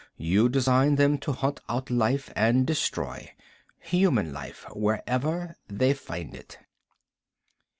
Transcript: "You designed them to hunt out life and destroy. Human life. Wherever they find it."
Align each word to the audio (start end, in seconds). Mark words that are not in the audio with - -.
"You 0.17 0.49
designed 0.49 0.97
them 0.97 1.19
to 1.19 1.31
hunt 1.31 1.59
out 1.69 1.91
life 1.91 2.33
and 2.35 2.65
destroy. 2.65 3.35
Human 3.77 4.33
life. 4.33 4.65
Wherever 4.73 5.57
they 5.69 5.93
find 5.93 6.33
it." 6.33 6.57